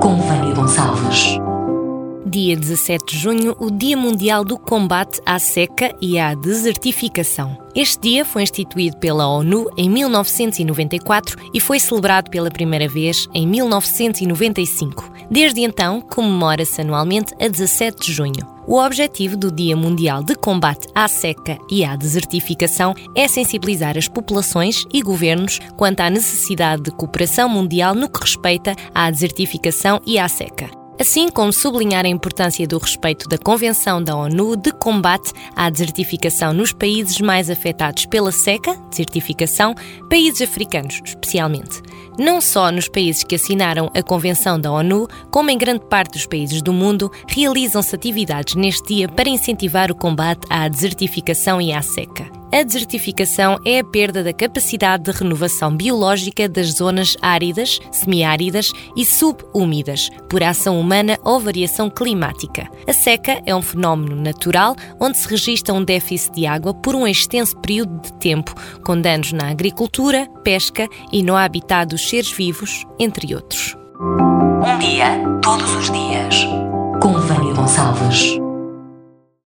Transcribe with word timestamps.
com 0.00 0.16
Vânia 0.20 0.54
Gonçalves. 0.54 1.36
Dia 2.24 2.56
17 2.56 3.04
de 3.04 3.18
junho, 3.18 3.56
o 3.58 3.72
Dia 3.72 3.96
Mundial 3.96 4.44
do 4.44 4.56
Combate 4.56 5.20
à 5.26 5.36
Seca 5.40 5.92
e 6.00 6.16
à 6.16 6.32
Desertificação. 6.32 7.58
Este 7.74 8.00
dia 8.00 8.24
foi 8.24 8.44
instituído 8.44 8.98
pela 8.98 9.26
ONU 9.26 9.68
em 9.76 9.90
1994 9.90 11.36
e 11.52 11.58
foi 11.58 11.80
celebrado 11.80 12.30
pela 12.30 12.50
primeira 12.50 12.88
vez 12.88 13.28
em 13.34 13.46
1995. 13.48 15.10
Desde 15.28 15.62
então, 15.62 16.00
comemora-se 16.00 16.80
anualmente 16.80 17.34
a 17.40 17.48
17 17.48 18.06
de 18.06 18.12
junho. 18.12 18.55
O 18.66 18.80
objetivo 18.80 19.36
do 19.36 19.52
Dia 19.52 19.76
Mundial 19.76 20.24
de 20.24 20.34
Combate 20.34 20.88
à 20.92 21.06
Seca 21.06 21.56
e 21.70 21.84
à 21.84 21.94
Desertificação 21.94 22.94
é 23.14 23.28
sensibilizar 23.28 23.96
as 23.96 24.08
populações 24.08 24.84
e 24.92 25.00
governos 25.02 25.60
quanto 25.76 26.00
à 26.00 26.10
necessidade 26.10 26.82
de 26.82 26.90
cooperação 26.90 27.48
mundial 27.48 27.94
no 27.94 28.08
que 28.08 28.20
respeita 28.20 28.74
à 28.92 29.08
desertificação 29.08 30.00
e 30.04 30.18
à 30.18 30.28
seca 30.28 30.85
assim 30.98 31.28
como 31.28 31.52
sublinhar 31.52 32.04
a 32.04 32.08
importância 32.08 32.66
do 32.66 32.78
respeito 32.78 33.28
da 33.28 33.38
Convenção 33.38 34.02
da 34.02 34.16
ONU 34.16 34.56
de 34.56 34.72
combate 34.72 35.32
à 35.54 35.68
desertificação 35.70 36.52
nos 36.52 36.72
países 36.72 37.20
mais 37.20 37.50
afetados 37.50 38.06
pela 38.06 38.32
seca, 38.32 38.74
desertificação, 38.90 39.74
países 40.08 40.42
africanos 40.42 41.00
especialmente. 41.04 41.82
Não 42.18 42.40
só 42.40 42.70
nos 42.70 42.88
países 42.88 43.22
que 43.22 43.34
assinaram 43.34 43.90
a 43.94 44.02
Convenção 44.02 44.58
da 44.58 44.72
ONU, 44.72 45.06
como 45.30 45.50
em 45.50 45.58
grande 45.58 45.84
parte 45.86 46.12
dos 46.12 46.26
países 46.26 46.62
do 46.62 46.72
mundo, 46.72 47.10
realizam-se 47.28 47.94
atividades 47.94 48.54
neste 48.54 48.94
dia 48.94 49.08
para 49.08 49.28
incentivar 49.28 49.90
o 49.90 49.94
combate 49.94 50.46
à 50.48 50.66
desertificação 50.68 51.60
e 51.60 51.72
à 51.72 51.82
seca. 51.82 52.35
A 52.56 52.62
desertificação 52.62 53.58
é 53.66 53.80
a 53.80 53.84
perda 53.84 54.24
da 54.24 54.32
capacidade 54.32 55.02
de 55.02 55.10
renovação 55.10 55.76
biológica 55.76 56.48
das 56.48 56.68
zonas 56.68 57.14
áridas, 57.20 57.78
semiáridas 57.92 58.72
e 58.96 59.04
subúmidas, 59.04 60.08
por 60.26 60.42
ação 60.42 60.80
humana 60.80 61.18
ou 61.22 61.38
variação 61.38 61.90
climática. 61.90 62.66
A 62.88 62.94
seca 62.94 63.42
é 63.44 63.54
um 63.54 63.60
fenómeno 63.60 64.16
natural 64.16 64.74
onde 64.98 65.18
se 65.18 65.28
registra 65.28 65.74
um 65.74 65.84
déficit 65.84 66.32
de 66.32 66.46
água 66.46 66.72
por 66.72 66.94
um 66.94 67.06
extenso 67.06 67.54
período 67.58 68.00
de 68.00 68.14
tempo, 68.14 68.54
com 68.82 68.98
danos 68.98 69.32
na 69.32 69.50
agricultura, 69.50 70.26
pesca 70.42 70.88
e 71.12 71.22
no 71.22 71.36
habitat 71.36 71.90
dos 71.90 72.08
seres 72.08 72.32
vivos, 72.32 72.86
entre 72.98 73.34
outros. 73.34 73.76
Um 74.00 74.78
dia, 74.78 75.20
todos 75.42 75.70
os 75.74 75.90
dias. 75.90 76.46
Com 77.02 77.12
Vânia 77.20 77.52
Gonçalves. 77.52 78.45